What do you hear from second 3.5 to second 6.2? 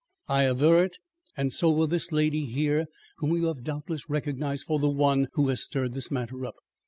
doubtless recognised for the one who has stirred this